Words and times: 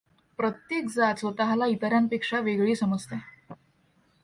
प्रत्येक 0.39 0.85
जात 0.89 1.19
स्वतःला 1.19 1.65
इतरांपेक्षा 1.65 2.39
वेगळी 2.39 2.75
समजते. 2.75 3.15